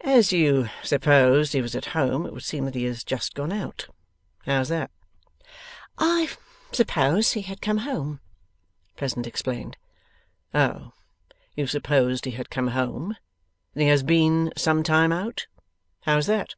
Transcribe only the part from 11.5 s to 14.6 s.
You supposed he had come home? Then he has been